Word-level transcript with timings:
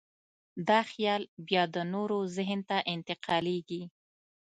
دا 0.67 0.79
خیال 0.91 1.21
بیا 1.47 1.63
د 1.75 1.77
نورو 1.93 2.19
ذهن 2.35 2.59
ته 2.69 2.77
انتقالېږي. 2.93 3.83